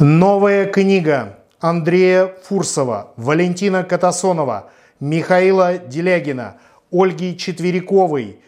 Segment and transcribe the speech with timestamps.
[0.00, 6.56] Новая книга Андрея Фурсова, Валентина Катасонова, Михаила Делягина,
[6.90, 8.40] Ольги Четвериковой,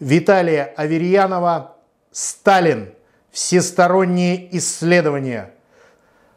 [0.00, 1.76] Виталия Аверьянова
[2.10, 2.88] «Сталин.
[3.30, 5.52] Всесторонние исследования».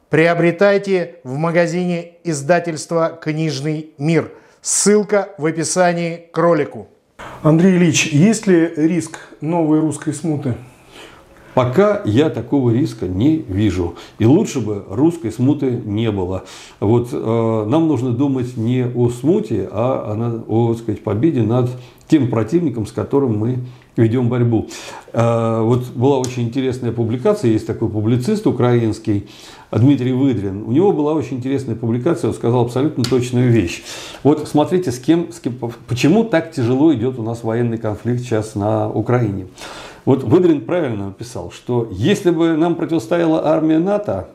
[0.09, 4.31] Приобретайте в магазине издательства «Книжный мир».
[4.61, 6.89] Ссылка в описании к ролику.
[7.41, 10.53] Андрей Ильич, есть ли риск новой русской смуты?
[11.57, 13.95] Пока я такого риска не вижу.
[14.19, 16.43] И лучше бы русской смуты не было.
[16.79, 21.71] Вот э, нам нужно думать не о смуте, а о, о сказать, победе над
[22.07, 23.57] тем противником, с которым мы
[23.95, 24.67] ведем борьбу.
[25.13, 29.27] Э, вот была очень интересная публикация, есть такой публицист украинский,
[29.71, 30.63] Дмитрий Выдрин.
[30.63, 33.83] У него была очень интересная публикация, он сказал абсолютно точную вещь.
[34.23, 35.55] Вот смотрите, с кем, с кем,
[35.87, 39.47] почему так тяжело идет у нас военный конфликт сейчас на Украине.
[40.07, 44.29] Вот Выдрин правильно написал, что если бы нам противостояла армия НАТО,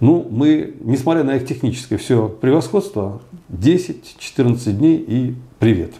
[0.00, 5.94] ну, мы, несмотря на их техническое все превосходство, 10-14 дней и привет.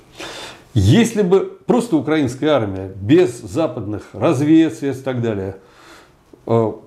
[0.74, 5.56] Если бы просто украинская армия без западных разведсредств и так далее,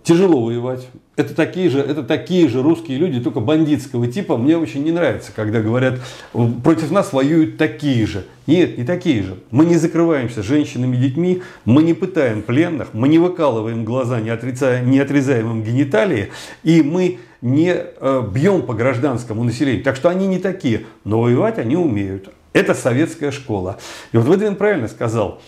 [0.04, 0.88] тяжело воевать,
[1.20, 4.38] это такие же, это такие же русские люди, только бандитского типа.
[4.38, 6.00] Мне очень не нравится, когда говорят,
[6.32, 8.24] против нас воюют такие же.
[8.48, 9.38] Нет, не такие же.
[9.52, 14.30] Мы не закрываемся женщинами и детьми, мы не пытаем пленных, мы не выкалываем глаза, не,
[14.30, 16.32] отрицая, не отрезаем гениталии,
[16.64, 19.84] и мы не э, бьем по гражданскому населению.
[19.84, 22.30] Так что они не такие, но воевать они умеют.
[22.54, 23.78] Это советская школа.
[24.14, 25.42] И вот Выдвин правильно сказал,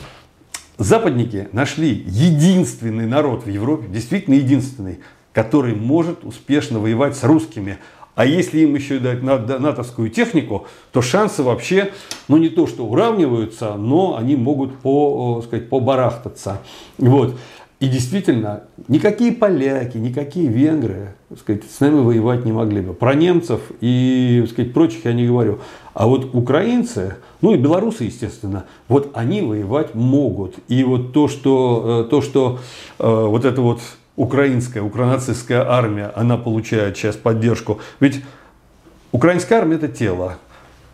[0.84, 5.00] западники нашли единственный народ в Европе, действительно единственный,
[5.34, 7.78] который может успешно воевать с русскими.
[8.14, 11.94] А если им еще дать натовскую технику, то шансы вообще,
[12.28, 16.62] ну не то что уравниваются, но они могут по, сказать, побарахтаться.
[16.98, 17.38] Вот.
[17.82, 22.94] И действительно, никакие поляки, никакие венгры сказать, с нами воевать не могли бы.
[22.94, 25.62] Про немцев и сказать, прочих я не говорю.
[25.96, 30.58] А вот украинцы, ну и белорусы, естественно, вот они воевать могут.
[30.68, 32.60] И вот то, что, э, то, что
[33.00, 33.82] э, вот это вот
[34.16, 37.80] украинская, укранацистская армия, она получает сейчас поддержку.
[38.00, 38.22] Ведь
[39.12, 40.38] украинская армия это тело.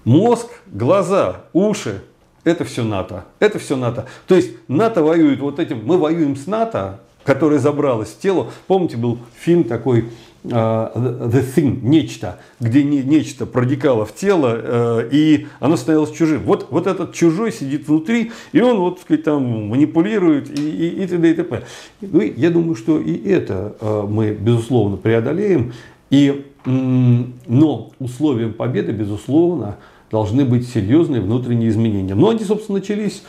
[0.05, 2.01] Мозг, глаза, уши–
[2.47, 3.25] это все НАТО.
[3.39, 4.05] Это все НАТО.
[4.27, 8.51] То есть НАТО воюет вот этим, мы воюем с НАТО, которое забралось в тело.
[8.67, 10.05] Помните, был фильм такой
[10.43, 10.93] Uh,
[11.29, 16.43] the Thing, нечто, где не, нечто проникало в тело, uh, и оно становилось чужим.
[16.43, 21.07] Вот, вот этот чужой сидит внутри, и он вот, сказать, там манипулирует, и, и, и
[21.07, 21.31] т.д.
[21.31, 21.63] и т.п.
[21.99, 25.73] Ну, я думаю, что и это uh, мы, безусловно, преодолеем.
[26.11, 29.75] И, но условием победы, безусловно,
[30.11, 32.15] должны быть серьезные внутренние изменения.
[32.15, 33.23] Но они, собственно, начались.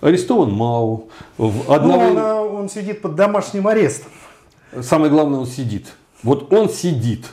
[0.00, 1.08] Арестован Мау.
[1.38, 2.10] В одного...
[2.10, 4.10] Ну, он, он сидит под домашним арестом.
[4.80, 5.86] Самое главное, он сидит.
[6.22, 7.26] Вот он сидит.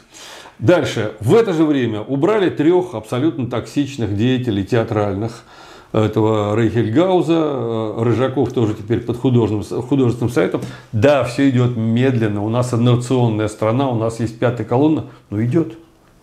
[0.60, 1.14] Дальше.
[1.20, 5.44] В это же время убрали трех абсолютно токсичных деятелей театральных.
[5.92, 10.62] Этого Рейхельгауза, э, Рыжаков тоже теперь под художественным, художественным сайтом.
[10.92, 12.44] Да, все идет медленно.
[12.44, 15.06] У нас инновационная страна, у нас есть пятая колонна.
[15.32, 15.78] Но идет.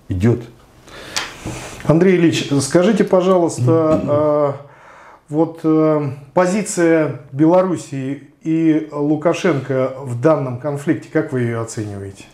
[0.08, 0.42] Идет.
[1.84, 4.56] Андрей Ильич, скажите, пожалуйста, а,
[5.28, 12.24] вот э, позиция Белоруссии и Лукашенко в данном конфликте, как вы ее оцениваете?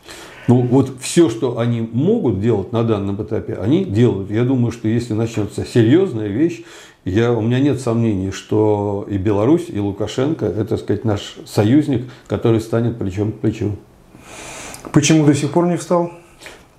[0.48, 4.30] Ну вот все, что они могут делать на данном этапе, они делают.
[4.30, 6.64] Я думаю, что если начнется серьезная вещь,
[7.04, 12.10] я, у меня нет сомнений, что и Беларусь, и Лукашенко, это, так сказать, наш союзник,
[12.26, 13.76] который станет плечом к плечу.
[14.92, 16.12] Почему до сих пор не встал?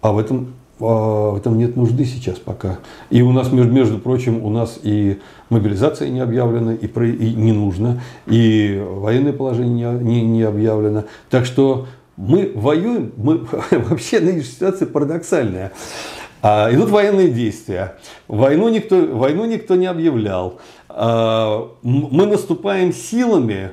[0.02, 2.80] А в этом в этом нет нужды сейчас пока.
[3.10, 5.20] И у нас, между, прочим, у нас и
[5.50, 11.06] мобилизация не объявлена, и, про, и не нужно, и военное положение не, не, не объявлено.
[11.30, 15.72] Так что мы воюем, мы, вообще ситуация парадоксальная.
[16.42, 17.96] А, идут военные действия.
[18.28, 20.60] Войну никто, войну никто не объявлял.
[20.90, 23.72] А, мы наступаем силами,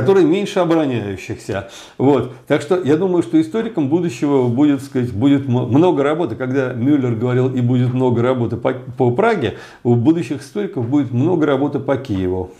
[0.00, 1.68] которые меньше обороняющихся.
[1.98, 2.32] Вот.
[2.46, 6.36] Так что я думаю, что историкам будущего будет, сказать, будет много работы.
[6.36, 11.46] Когда Мюллер говорил и будет много работы по, по Праге, у будущих историков будет много
[11.46, 12.50] работы по Киеву.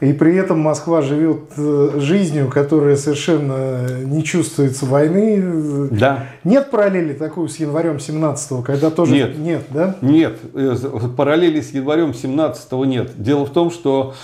[0.00, 5.88] И при этом Москва живет э, жизнью, которая совершенно не чувствуется войны.
[5.90, 6.26] Да.
[6.42, 9.96] Нет параллели такой с январем 17-го, когда тоже нет, нет да?
[10.02, 10.76] Нет, э,
[11.16, 13.12] параллели с январем 17-го нет.
[13.16, 14.14] Дело в том, что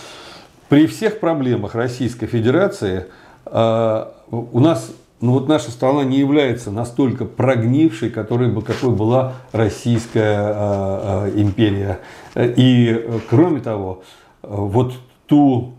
[0.71, 3.07] при всех проблемах Российской Федерации
[3.45, 10.55] э, у нас ну вот наша страна не является настолько прогнившей, которой, какой была Российская
[10.55, 11.99] э, э, империя.
[12.37, 14.03] И кроме того,
[14.43, 14.95] вот
[15.27, 15.75] ту,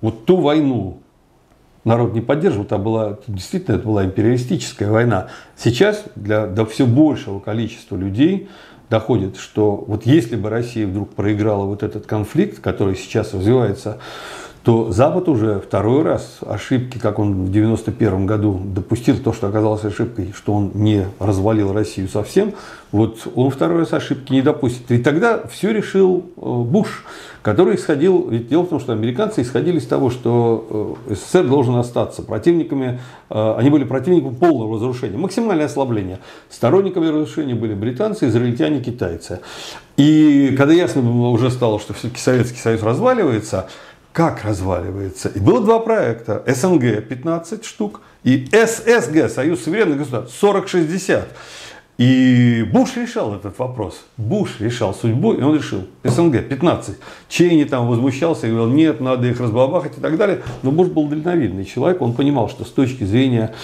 [0.00, 1.00] вот ту войну,
[1.84, 5.28] народ не поддерживал, это была, действительно, это была империалистическая война.
[5.54, 8.48] Сейчас для, до все большего количества людей
[8.90, 13.98] доходит, что вот если бы Россия вдруг проиграла вот этот конфликт, который сейчас развивается
[14.62, 19.84] то Запад уже второй раз ошибки, как он в 91 году допустил то, что оказалось
[19.84, 22.52] ошибкой, что он не развалил Россию совсем,
[22.92, 24.90] вот он второй раз ошибки не допустит.
[24.90, 27.04] И тогда все решил э, Буш,
[27.40, 31.76] который исходил, ведь дело в том, что американцы исходили из того, что э, СССР должен
[31.76, 36.18] остаться противниками, э, они были противниками полного разрушения, максимальное ослабление.
[36.50, 39.40] Сторонниками разрушения были британцы, израильтяне, китайцы.
[39.96, 43.68] И когда ясно уже стало, что все-таки Советский Союз разваливается,
[44.12, 45.28] как разваливается.
[45.28, 46.42] И было два проекта.
[46.46, 51.24] СНГ 15 штук и ССГ, Союз суверенных государств, 40-60.
[52.00, 54.06] И Буш решал этот вопрос.
[54.16, 55.82] Буш решал судьбу, и он решил.
[56.02, 56.96] СНГ 15.
[57.28, 60.40] Чейни там возмущался и говорил, нет, надо их разбабахать и так далее.
[60.62, 63.54] Но Буш был дальновидный человек, он понимал, что с точки зрения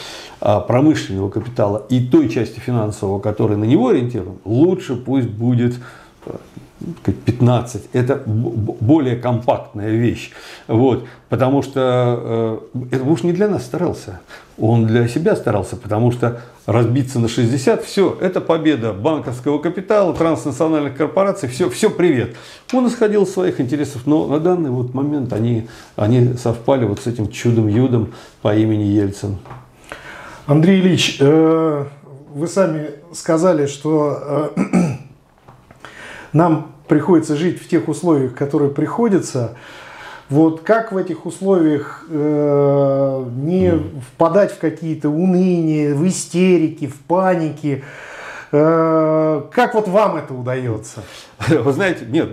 [0.42, 5.76] а, промышленного капитала и той части финансового, которая на него ориентирована, лучше пусть будет
[7.24, 7.90] 15.
[7.92, 10.30] Это более компактная вещь.
[10.68, 11.06] Вот.
[11.28, 14.20] Потому что э, это уж не для нас старался.
[14.58, 20.96] Он для себя старался, потому что разбиться на 60, все, это победа банковского капитала, транснациональных
[20.96, 22.36] корпораций, все, все привет.
[22.72, 27.06] Он исходил из своих интересов, но на данный вот момент они, они совпали вот с
[27.06, 29.36] этим чудом-юдом по имени Ельцин.
[30.46, 31.84] Андрей Ильич, э,
[32.34, 34.95] вы сами сказали, что э,
[36.36, 39.56] нам приходится жить в тех условиях, которые приходится.
[40.28, 43.72] Вот как в этих условиях э, не
[44.12, 47.84] впадать в какие-то уныния, в истерики, в паники,
[48.50, 51.02] как вот вам это удается?
[51.48, 52.30] Вы знаете, нет,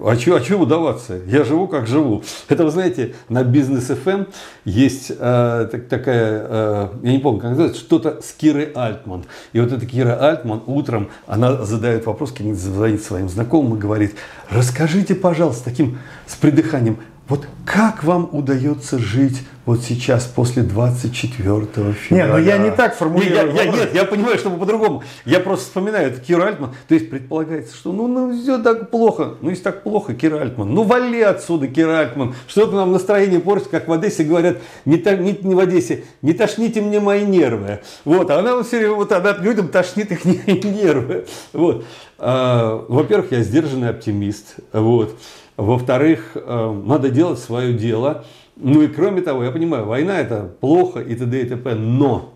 [0.00, 1.20] а что, а что удаваться?
[1.26, 2.22] Я живу как живу.
[2.48, 4.26] Это, вы знаете, на бизнес FM эм
[4.64, 9.24] есть э, так, такая, э, я не помню, как называется, что-то с Кирой Альтман.
[9.52, 14.16] И вот эта Кира Альтман утром, она задает вопрос, звонит своим знакомым и говорит,
[14.50, 16.98] расскажите, пожалуйста, таким с придыханием,
[17.32, 21.94] вот как вам удается жить вот сейчас, после 24 февраля?
[22.10, 23.54] Нет, ну я не так формулирую.
[23.54, 25.02] Я, я, нет, я понимаю, что по-другому.
[25.24, 26.74] Я просто вспоминаю, это Кира Альтман.
[26.88, 29.36] То есть предполагается, что ну, ну все так плохо.
[29.40, 30.74] Ну если так плохо, Кира Альтман.
[30.74, 32.34] Ну вали отсюда, Кира Альтман.
[32.48, 36.34] Что-то нам настроение портит, как в Одессе говорят, не, та, не, не в Одессе, не
[36.34, 37.80] тошните мне мои нервы.
[38.04, 40.26] Вот, а она все время, вот она людям тошнит их
[40.64, 41.24] нервы.
[41.54, 41.86] Вот.
[42.18, 44.56] А, во-первых, я сдержанный оптимист.
[44.72, 45.16] Вот.
[45.56, 48.24] Во-вторых, э, надо делать свое дело.
[48.56, 51.40] Ну и кроме того, я понимаю, война это плохо и т.д.
[51.40, 51.74] и т.п.
[51.74, 52.34] Но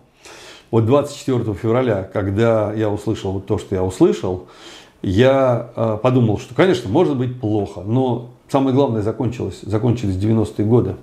[0.71, 4.47] вот 24 февраля, когда я услышал вот то, что я услышал,
[5.01, 10.95] я э, подумал, что, конечно, может быть плохо, но самое главное закончилось, закончились 90-е годы.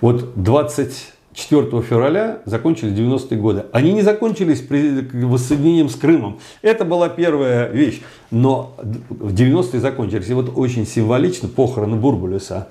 [0.00, 3.64] Вот 20 4 февраля закончились 90-е годы.
[3.72, 6.38] Они не закончились при воссоединением с Крымом.
[6.60, 8.02] Это была первая вещь.
[8.30, 8.74] Но
[9.08, 10.28] в 90-е закончились.
[10.28, 12.68] И вот очень символично похороны Бурбулиса.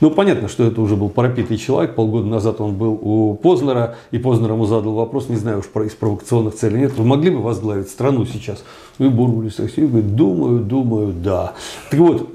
[0.00, 1.94] Ну, понятно, что это уже был пропитый человек.
[1.94, 3.96] Полгода назад он был у Познера.
[4.10, 6.92] И Познер ему задал вопрос, не знаю уж про из провокационных целей нет.
[6.96, 8.62] Вы могли бы возглавить страну сейчас?
[8.98, 11.54] И Бурбулис говорит, думаю, думаю, да.
[11.90, 12.28] Так вот,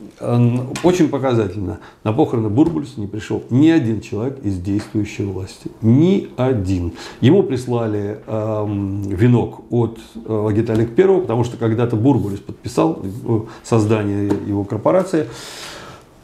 [0.84, 1.80] очень показательно.
[2.04, 5.72] На похороны Бурбулиса не пришел ни один человек из действующей власти.
[5.82, 6.94] Ни один.
[7.22, 8.66] Ему прислали э,
[9.08, 15.28] венок от э, Геталик Первого, потому что когда-то Бурбулис подписал э, создание его корпорации.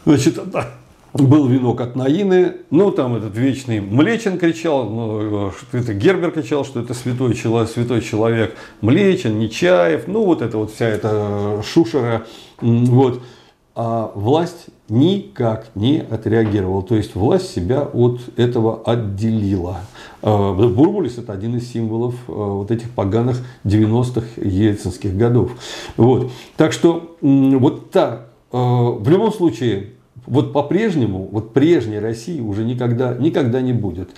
[0.05, 0.39] Значит,
[1.13, 6.65] был венок от Наины, ну там этот вечный Млечин кричал, ну, что это Гербер кричал,
[6.65, 12.25] что это святой человек, святой человек Млечин, Нечаев, ну вот это вот вся эта шушера,
[12.61, 13.21] вот
[13.79, 16.81] а власть никак не отреагировала.
[16.81, 19.81] То есть власть себя от этого отделила.
[20.23, 25.51] А, Бурбулис это один из символов а, вот этих поганых 90-х ельцинских годов.
[25.95, 26.31] Вот.
[26.55, 29.89] Так что вот так, а, в любом случае,
[30.25, 34.09] вот по-прежнему, вот прежней России уже никогда, никогда не будет.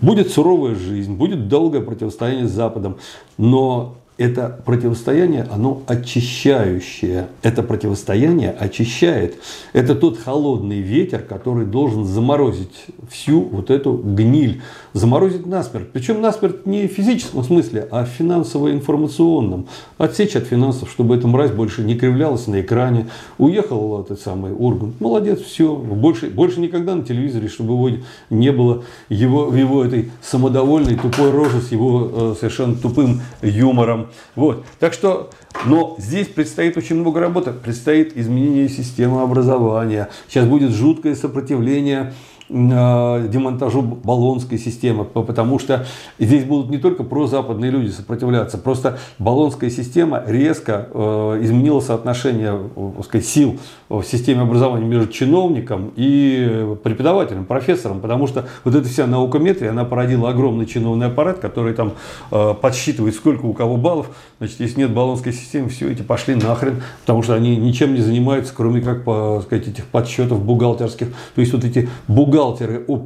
[0.00, 2.96] Будет суровая жизнь, будет долгое противостояние с Западом,
[3.36, 7.26] но это противостояние, оно очищающее.
[7.42, 9.36] Это противостояние очищает.
[9.72, 14.62] Это тот холодный ветер, который должен заморозить всю вот эту гниль.
[14.92, 15.90] Заморозить насмерть.
[15.92, 19.66] Причем насмерть не в физическом смысле, а в финансово-информационном.
[19.98, 23.08] Отсечь от финансов, чтобы эта мразь больше не кривлялась на экране.
[23.38, 25.00] Уехал этот самый Ургант.
[25.00, 25.74] Молодец, все.
[25.74, 27.98] Больше, больше никогда на телевизоре, чтобы его
[28.30, 34.03] не было его, его этой самодовольной тупой рожи с его э, совершенно тупым юмором
[34.34, 34.64] вот.
[34.78, 35.30] Так что,
[35.64, 37.52] но здесь предстоит очень много работы.
[37.52, 40.08] Предстоит изменение системы образования.
[40.28, 42.14] Сейчас будет жуткое сопротивление
[42.48, 45.86] демонтажу баллонской системы, потому что
[46.18, 52.58] здесь будут не только прозападные люди сопротивляться, просто баллонская система резко э, изменила соотношение
[53.02, 53.58] сказать, сил
[53.88, 59.84] в системе образования между чиновником и преподавателем, профессором, потому что вот эта вся наукометрия, она
[59.84, 61.94] породила огромный чиновный аппарат, который там
[62.30, 66.82] э, подсчитывает, сколько у кого баллов, значит, если нет баллонской системы, все эти пошли нахрен,
[67.00, 69.00] потому что они ничем не занимаются, кроме как,
[69.44, 71.08] сказать, этих подсчетов бухгалтерских.
[71.34, 72.33] То есть вот эти бухгалтеры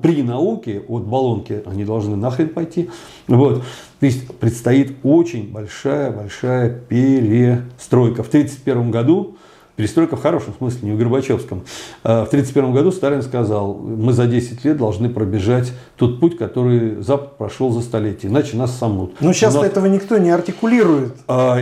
[0.02, 2.90] при науке от баллонки, они должны нахрен пойти.
[3.26, 3.62] Вот.
[4.00, 8.22] То есть предстоит очень большая-большая перестройка.
[8.22, 9.36] В 1931 году
[9.78, 11.62] Перестройка в хорошем смысле, не в Горбачевском.
[12.02, 17.00] А, в 1931 году Сталин сказал, мы за 10 лет должны пробежать тот путь, который
[17.00, 19.12] Запад прошел за столетие, иначе нас сомнут.
[19.20, 19.64] Но сейчас нас...
[19.64, 21.14] этого никто не артикулирует.
[21.28, 21.60] А,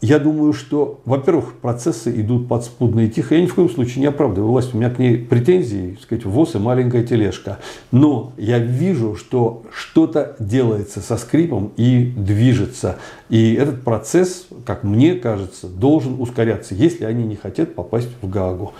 [0.00, 3.34] я думаю, что, во-первых, процессы идут подспудно и тихо.
[3.34, 4.74] Я ни в коем случае не оправдываю власть.
[4.74, 7.58] У меня к ней претензии, так сказать, ВОЗ и маленькая тележка.
[7.92, 12.96] Но я вижу, что что-то делается со скрипом и движется.
[13.30, 18.74] И этот процесс, как мне кажется, должен ускоряться, если они не хотят попасть в Гаагу.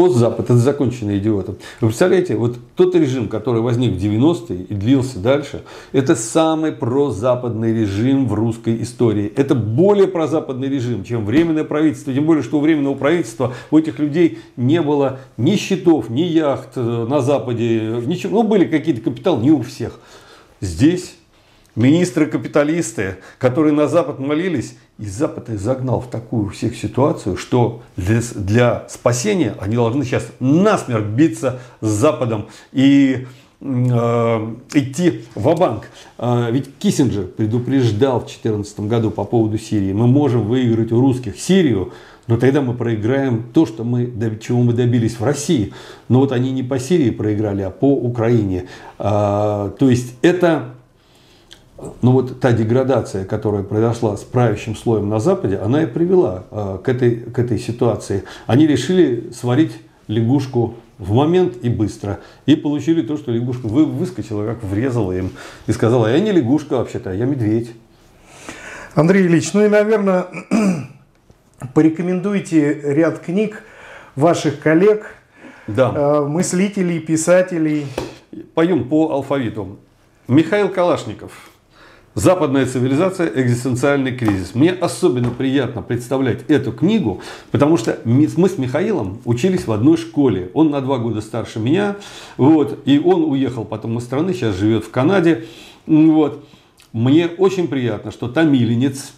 [0.00, 1.56] Постзапад– это законченный идиотом.
[1.82, 5.60] Вы представляете, вот тот режим, который возник в 90-е и длился дальше,
[5.92, 9.30] это самый прозападный режим в русской истории.
[9.36, 12.14] Это более прозападный режим, чем временное правительство.
[12.14, 16.70] Тем более, что у временного правительства у этих людей не было ни счетов, ни яхт
[16.76, 18.42] э, на Западе, ничего.
[18.42, 20.00] Ну, были какие-то капиталы, не у всех.
[20.62, 21.14] Здесь
[21.76, 28.20] Министры-капиталисты, которые на Запад молились, и Запад их загнал в такую всех ситуацию, что для,
[28.34, 33.26] для спасения они должны сейчас насмерть биться с Западом и
[33.60, 39.92] э, идти в банк э, Ведь Киссинджер предупреждал в 2014 году по поводу Сирии.
[39.92, 41.92] Мы можем выиграть у русских Сирию,
[42.26, 45.72] но тогда мы проиграем то, что мы, чего мы добились в России.
[46.08, 48.66] Но вот они не по Сирии проиграли, а по Украине.
[48.98, 50.74] А, то есть это
[52.02, 56.78] но вот та деградация, которая произошла с правящим слоем на Западе, она и привела э,
[56.82, 58.24] к, этой, к этой ситуации.
[58.46, 59.72] Они решили сварить
[60.06, 62.20] лягушку в момент и быстро.
[62.46, 65.30] И получили то, что лягушка вы, выскочила, как врезала им.
[65.66, 67.70] И сказала, я не лягушка вообще-то, я медведь.
[68.94, 70.26] Андрей Ильич, ну и, наверное,
[71.74, 73.62] порекомендуйте ряд книг
[74.16, 75.14] ваших коллег,
[75.66, 75.92] да.
[75.94, 77.86] э, мыслителей, писателей.
[78.54, 79.78] Пойдем по алфавиту.
[80.28, 81.32] Михаил Калашников–
[82.16, 84.56] Западная цивилизация, экзистенциальный кризис.
[84.56, 87.20] Мне особенно приятно представлять эту книгу,
[87.52, 90.50] потому что мы с Михаилом учились в одной школе.
[90.52, 91.94] Он на два года старше меня,
[92.36, 95.44] вот, и он уехал потом из страны, сейчас живет в Канаде.
[95.86, 96.44] Вот.
[96.92, 99.12] Мне очень приятно, что Томиленец,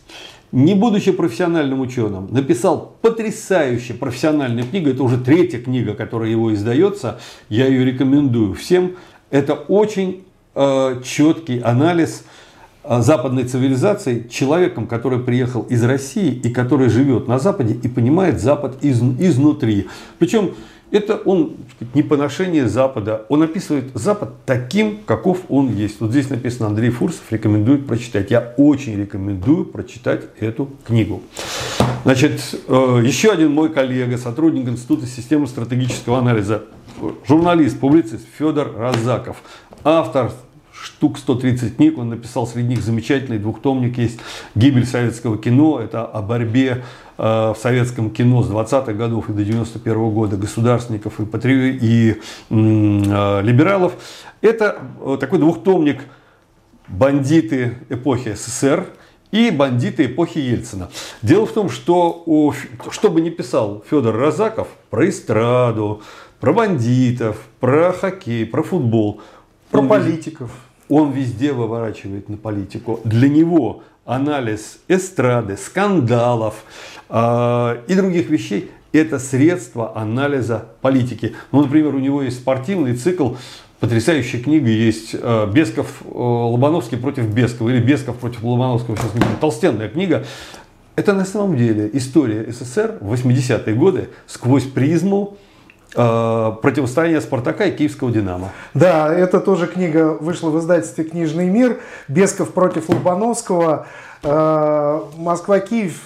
[0.52, 4.90] не будучи профессиональным ученым, написал потрясающую профессиональную книгу.
[4.90, 7.20] Это уже третья книга, которая его издается.
[7.48, 8.96] Я ее рекомендую всем.
[9.30, 12.24] Это очень э, четкий анализ
[12.84, 18.82] западной цивилизацией человеком, который приехал из России и который живет на Западе и понимает Запад
[18.82, 19.88] из, изнутри.
[20.18, 20.52] Причем
[20.92, 26.00] это он сказать, не поношение Запада, он описывает Запад таким, каков он есть.
[26.00, 28.30] Вот здесь написано Андрей Фурсов рекомендует прочитать.
[28.30, 31.22] Я очень рекомендую прочитать эту книгу.
[32.04, 36.64] Значит, э, еще один мой коллега, сотрудник Института системы стратегического анализа,
[37.26, 39.42] журналист, публицист Федор Разаков,
[39.84, 40.30] автор
[40.82, 44.18] штук 130 книг он написал, среди них замечательный двухтомник есть
[44.54, 45.80] «Гибель советского кино».
[45.80, 46.84] Это о борьбе
[47.18, 51.78] э, в советском кино с 20-х годов и до 91 -го года государственников и, патри...
[51.80, 52.10] и
[52.50, 53.92] э, либералов.
[54.40, 56.02] Это э, такой двухтомник
[56.88, 58.86] «Бандиты эпохи СССР»,
[59.30, 60.90] и бандиты эпохи Ельцина.
[61.22, 62.52] Дело в том, что
[62.90, 66.02] что бы ни писал Федор Розаков про эстраду,
[66.38, 69.22] про бандитов, про хоккей, про футбол,
[69.70, 70.50] про политиков
[70.92, 73.00] он везде выворачивает на политику.
[73.04, 76.64] Для него анализ эстрады, скандалов
[77.08, 81.34] э, и других вещей– это средство анализа политики.
[81.50, 83.36] Ну, например, у него есть спортивный цикл,
[83.80, 89.20] потрясающая книга есть э, Бесков, э, Лобановский против Бескова или Бесков против Лобановского, сейчас не
[89.20, 90.26] помню, толстенная книга.
[90.94, 95.38] Это на самом деле история СССР в 80-е годы сквозь призму
[95.94, 98.50] противостояние Спартака и Киевского Динамо.
[98.74, 101.80] Да, это тоже книга вышла в издательстве «Книжный мир».
[102.08, 103.86] Бесков против Лобановского.
[104.24, 106.00] Э, Москва-Киев.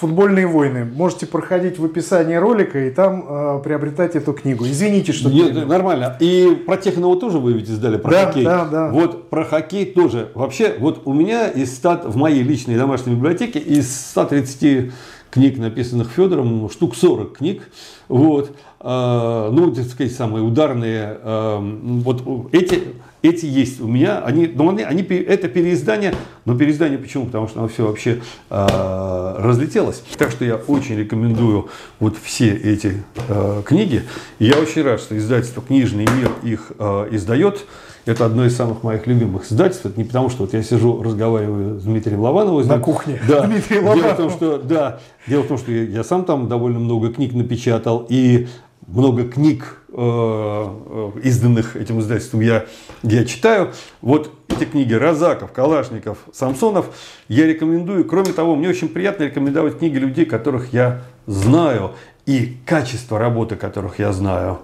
[0.00, 0.84] Футбольные войны.
[0.84, 4.64] Можете проходить в описании ролика и там э, приобретать эту книгу.
[4.64, 5.28] Извините, что...
[5.28, 6.16] Нет, нормально.
[6.18, 8.44] И про Техново тоже вы ведь издали, про да, хоккей.
[8.44, 8.88] Да, да.
[8.88, 10.30] Вот про хоккей тоже.
[10.34, 14.92] Вообще, вот у меня из 100, в моей личной домашней библиотеке из 130
[15.30, 17.68] книг, написанных Федором, ну, штук 40 книг.
[18.08, 18.52] Вот.
[18.80, 21.18] А, ну, так сказать, самые ударные.
[21.24, 22.82] Вот эти,
[23.22, 24.20] эти есть у меня.
[24.20, 26.14] Они, но они, они, это переиздание.
[26.44, 27.26] Но переиздание почему?
[27.26, 28.20] Потому что оно все вообще
[28.50, 30.02] э, разлетелось.
[30.16, 31.68] Так что я очень рекомендую
[31.98, 34.04] вот все эти э, книги.
[34.38, 37.66] Я очень рад, что издательство «Книжный мир» их э, издает.
[38.08, 39.84] Это одно из самых моих любимых издательств.
[39.84, 42.66] Это не потому, что вот я сижу, разговариваю с Дмитрием Лавановым.
[42.66, 43.20] На кухне.
[43.28, 43.42] Да.
[43.46, 44.02] Дмитрий Лаванов.
[44.02, 47.12] Дело в том, что, да, дело в том, что я, я сам там довольно много
[47.12, 48.06] книг напечатал.
[48.08, 48.48] И
[48.86, 52.64] много книг, э, э, изданных этим издательством, я,
[53.02, 53.72] я читаю.
[54.00, 56.86] Вот эти книги Розаков, Калашников, Самсонов
[57.28, 58.06] я рекомендую.
[58.06, 61.90] Кроме того, мне очень приятно рекомендовать книги людей, которых я знаю,
[62.24, 64.60] и качество работы которых я знаю.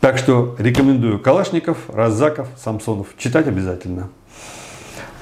[0.00, 3.08] Так что рекомендую Калашников, Разаков, Самсонов.
[3.16, 4.10] Читать обязательно.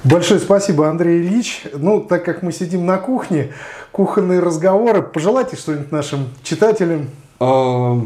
[0.03, 1.63] Большое спасибо, Андрей Ильич.
[1.73, 3.53] Ну, так как мы сидим на кухне,
[3.93, 7.09] кухонные разговоры, пожелайте что-нибудь нашим читателям.
[7.39, 8.05] А,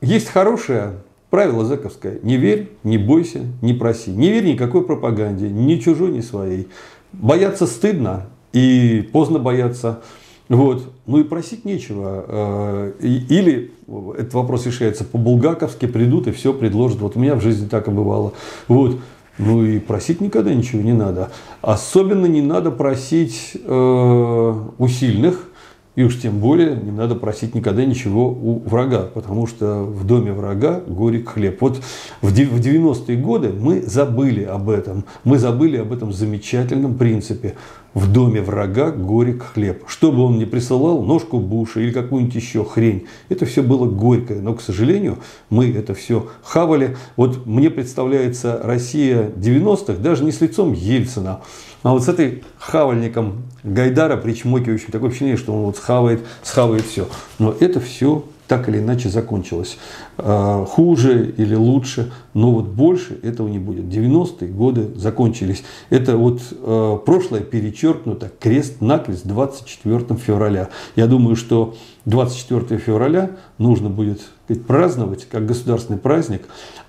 [0.00, 0.94] есть хорошее
[1.28, 2.18] правило заковское.
[2.22, 4.10] Не верь, не бойся, не проси.
[4.10, 6.68] Не верь никакой пропаганде, ни чужой, ни своей.
[7.12, 10.00] Бояться стыдно и поздно бояться.
[10.48, 10.92] Вот.
[11.06, 12.24] Ну и просить нечего.
[12.28, 13.72] Э, или
[14.16, 17.00] этот вопрос решается по-булгаковски, придут и все предложат.
[17.00, 18.32] Вот у меня в жизни так и бывало.
[18.68, 18.98] Вот.
[19.38, 21.30] Ну и просить никогда ничего не надо.
[21.60, 25.48] Особенно не надо просить э, у сильных,
[25.96, 30.32] и уж тем более не надо просить никогда ничего у врага, потому что в доме
[30.32, 31.60] врага горек хлеб.
[31.60, 31.80] Вот
[32.20, 35.04] в 90-е годы мы забыли об этом.
[35.24, 37.54] Мы забыли об этом замечательном принципе.
[37.94, 39.84] В доме врага горек хлеб.
[39.86, 44.42] Что бы он ни присылал, ножку Буша или какую-нибудь еще хрень, это все было горькое.
[44.42, 45.16] Но, к сожалению,
[45.48, 46.98] мы это все хавали.
[47.16, 51.40] Вот мне представляется Россия 90-х даже не с лицом Ельцина,
[51.82, 57.08] а вот с этой хавальником Гайдара, причмокивающим, такое ощущение, что он вот схавает, схавает все.
[57.38, 59.78] Но это все так или иначе закончилось.
[60.18, 63.84] А, хуже или лучше, но вот больше этого не будет.
[63.84, 65.64] 90-е годы закончились.
[65.90, 70.68] Это вот а, прошлое перечеркнуто крест-накрест 24 февраля.
[70.94, 71.74] Я думаю, что
[72.04, 74.22] 24 февраля нужно будет
[74.66, 76.42] праздновать как государственный праздник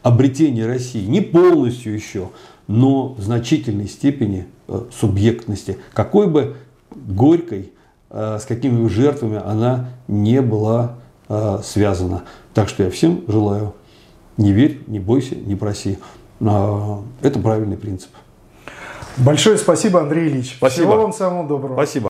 [0.04, 1.06] обретение России.
[1.06, 2.30] Не полностью еще,
[2.68, 4.46] но в значительной степени
[5.00, 5.78] субъектности.
[5.94, 6.56] Какой бы
[6.96, 7.72] горькой,
[8.10, 10.96] э, с какими бы жертвами она не была
[11.30, 12.24] э, связана.
[12.54, 13.74] Так что я всем желаю
[14.38, 15.98] не верь, не бойся, не проси.
[16.40, 18.10] Это правильный принцип.
[19.18, 20.56] Большое спасибо, Андрей Ильич.
[20.58, 20.88] Спасибо.
[20.90, 21.74] Всего вам самого доброго.
[21.74, 22.06] Спасибо.